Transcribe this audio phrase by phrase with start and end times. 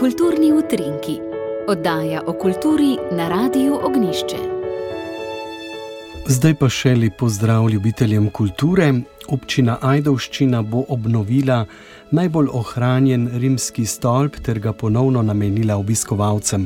[0.00, 1.18] Kulturni utrinki,
[1.68, 4.38] oddaja o kulturi na Radiu Ognišče.
[6.24, 8.86] Zdaj pa še lepo zdrav ljubiteljem kulture.
[9.28, 11.58] Občina Ajdovščina bo obnovila
[12.16, 16.64] najbolj ohranjen rimski stolp ter ga ponovno namenila obiskovalcem.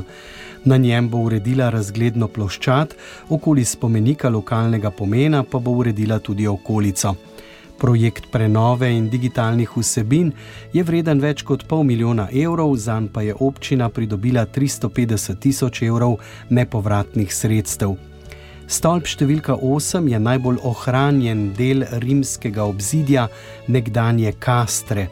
[0.63, 2.95] Na njem bo uredila razgledno ploščad,
[3.35, 7.17] okoli spomenika lokalnega pomena pa bo uredila tudi okolico.
[7.77, 10.31] Projekt prenove in digitalnih vsebin
[10.73, 16.17] je vreden več kot pol milijona evrov, zanj pa je občina pridobila 350 tisoč evrov
[16.49, 17.97] nepovratnih sredstev.
[18.67, 23.27] Stolp številka 8 je najbolj ohranjen del rimskega obzidja
[23.67, 25.09] nekdanje Kastre.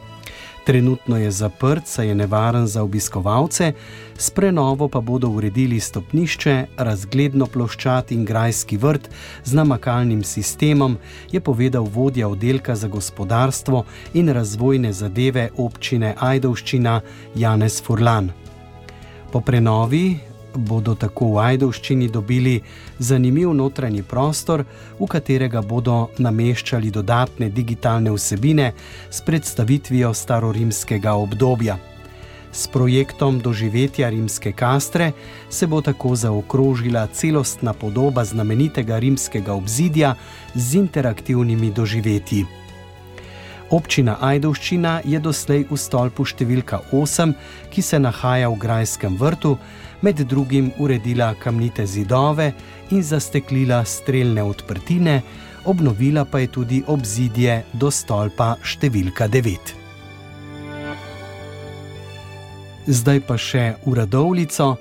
[0.64, 3.72] Trenutno je zaprt, saj je nevaren za obiskovalce,
[4.18, 9.10] s prenovo pa bodo uredili stopnišče, razgledno ploščad in grajski vrt
[9.44, 10.96] z namakalnim sistemom,
[11.32, 17.00] je povedal vodja oddelka za gospodarstvo in razvojne zadeve občine Ajdovščina
[17.34, 18.30] Janez Furlan.
[19.32, 22.60] Po prenovi bodo tako v Ajdovščini dobili
[22.98, 24.64] zanimiv notranji prostor,
[24.98, 28.72] v katerega bodo nameščali dodatne digitalne vsebine
[29.10, 31.78] s predstavitvijo starorimskega obdobja.
[32.54, 35.12] S projektom doživetja rimske kastre
[35.50, 40.14] se bo tako zaokrožila celostna podoba znamenitega rimskega obzidja
[40.54, 42.63] z interaktivnimi doživetji.
[43.74, 47.32] Občina Ajdovščina je doslej v stolpu številka 8,
[47.74, 49.56] ki se nahaja v Grajskem vrtu,
[49.98, 52.52] med drugim uredila kamnite zidove
[52.94, 55.16] in zasteklila streljne odprtine,
[55.66, 59.74] obnovila pa je tudi obzidje do stolpa številka 9.
[62.86, 64.76] Zdaj pa še v Radovlico.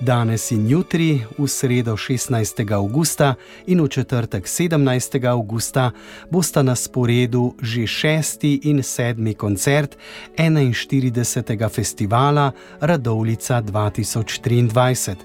[0.00, 2.62] Danes in jutri, v sredo 16.
[2.70, 3.34] augusta
[3.66, 5.26] in v četrtek 17.
[5.26, 5.90] augusta,
[6.30, 9.98] bosta na sporedu že šesti in sedmi koncert
[10.36, 11.68] 41.
[11.68, 15.16] festivala Radovlica 2023.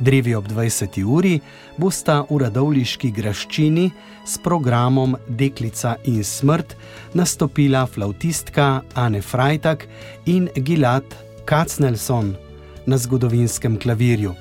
[0.00, 1.04] Drevi ob 20.
[1.04, 1.40] uri
[1.78, 3.90] bosta v Radovliški graščini
[4.28, 6.76] s programom Deklica in smrt
[7.16, 9.88] nastopila flautistka Anne Freitag
[10.26, 11.08] in Gilad
[11.48, 12.51] Kacnelson
[12.86, 14.34] na zgodovinskem klavirju.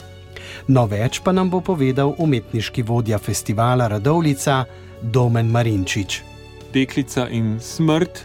[0.67, 4.65] No, več pa nam bo povedal umetniški vodja festivala Radovlica
[5.01, 6.21] Domen Marinčič.
[6.73, 8.23] Deklica in smrt,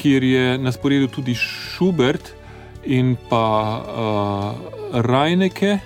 [0.00, 2.34] kjer je na sporedu tudi Schubert
[2.84, 3.46] in pa
[3.80, 5.78] uh, Rajneke,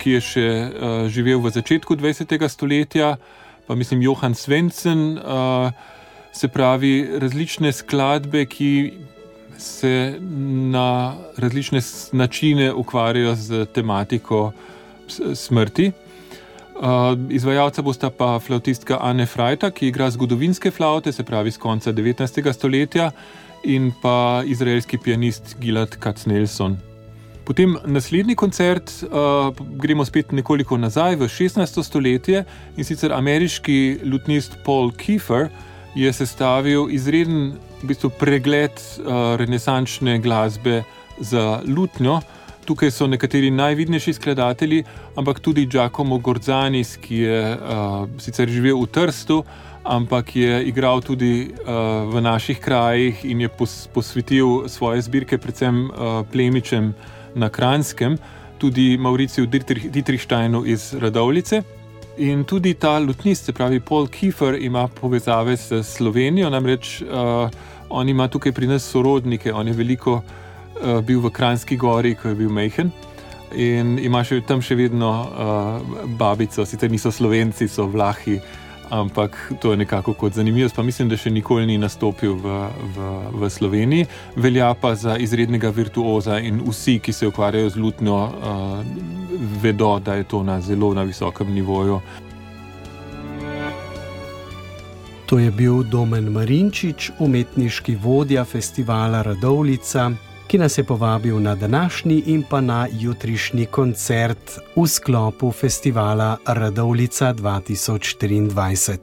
[0.00, 2.36] ki je še uh, živel v začetku 20.
[2.48, 3.16] stoletja,
[3.64, 5.70] pa mislim Johann Svensen, uh,
[6.34, 8.70] se pravi različne skladbe, ki
[9.58, 10.18] se
[10.72, 11.80] na različne
[12.12, 14.52] načine ukvarjajo z tematiko
[15.34, 15.92] smrti.
[17.30, 22.52] Izvajalca bosta pa flautistka Anne Freita, ki igra zgodovinske flaute, se pravi z konca 19.
[22.52, 23.10] stoletja,
[23.64, 26.76] in pa izraelski pianist Gilad Kacnelson.
[27.44, 31.82] Potem naslednji koncert, uh, gremo spet nekoliko nazaj v 16.
[31.82, 32.44] stoletje
[32.76, 35.48] in sicer ameriški lutnist Paul Kiefer
[35.94, 37.52] je sestavil izreden
[37.84, 40.82] v bistvu pregled uh, renesančne glasbe
[41.20, 42.20] za lutnjo.
[42.64, 44.84] Tukaj so nekateri najvidnejši skladatelji,
[45.20, 49.42] ampak tudi Giacomo Gorzanis, ki je uh, sicer živel v Trstu,
[49.84, 55.90] ampak je igral tudi uh, v naših krajih in je pos posvetil svoje zbirke predvsem
[55.92, 56.94] uh, plemičem
[57.36, 58.16] na Kranskem,
[58.58, 59.44] tudi Mauriciju
[59.92, 61.62] Dietrichsteinu iz Radovlice.
[62.16, 67.50] In tudi ta lutnist, se pravi Paul Kiefer, ima povezave s Slovenijo, namreč uh,
[67.88, 72.28] on ima tukaj pri nas sorodnike, on je veliko uh, bil v Kranjski gori, ko
[72.28, 72.92] je bil mehen.
[73.54, 78.40] In ima še tam še vedno uh, babico, sicer niso slovenci, so vlahi,
[78.90, 80.68] ampak to je nekako kot zanimivo.
[80.74, 82.58] Pa mislim, da še nikoli ni nastopil v,
[82.96, 83.08] v,
[83.38, 88.84] v Sloveniji, velja pa za izrednega virtuoza in vsi, ki se ukvarjajo z lutnjo, uh,
[89.62, 92.00] vedo, da je to na zelo na visokem nivoju.
[95.26, 100.10] To je bil Domen Marinčič, umetniški vodja festivala Radovlica,
[100.46, 107.34] ki nas je povabil na današnji in pa na jutrišnji koncert v sklopu festivala Radovlica
[107.34, 108.98] 2023.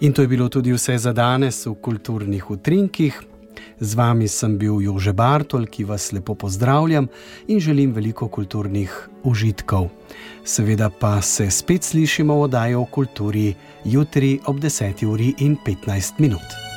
[0.00, 3.22] In to je bilo tudi vse za danes v kulturnih utrinkih.
[3.80, 7.08] Z vami sem bil Jože Bartol, ki vas lepo pozdravljam
[7.48, 9.88] in želim veliko kulturnih užitkov.
[10.44, 13.54] Seveda pa se spet slišimo v oddaji o kulturi
[13.84, 16.73] jutri ob 10.15 minut.